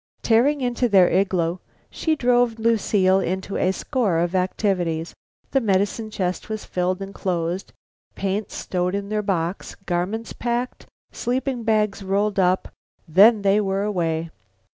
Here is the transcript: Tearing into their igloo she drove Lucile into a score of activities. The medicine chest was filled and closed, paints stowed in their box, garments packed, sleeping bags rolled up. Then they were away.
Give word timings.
Tearing 0.23 0.61
into 0.61 0.89
their 0.89 1.07
igloo 1.07 1.59
she 1.91 2.15
drove 2.15 2.57
Lucile 2.57 3.19
into 3.19 3.55
a 3.55 3.71
score 3.71 4.17
of 4.17 4.33
activities. 4.33 5.13
The 5.51 5.61
medicine 5.61 6.09
chest 6.09 6.49
was 6.49 6.65
filled 6.65 7.03
and 7.03 7.13
closed, 7.13 7.71
paints 8.15 8.55
stowed 8.55 8.95
in 8.95 9.09
their 9.09 9.21
box, 9.21 9.75
garments 9.85 10.33
packed, 10.33 10.87
sleeping 11.11 11.61
bags 11.61 12.01
rolled 12.01 12.39
up. 12.39 12.69
Then 13.07 13.43
they 13.43 13.61
were 13.61 13.83
away. 13.83 14.31